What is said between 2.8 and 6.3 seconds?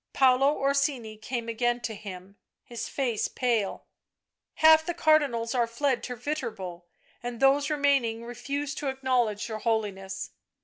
face pale." Half the Cardinals are fled to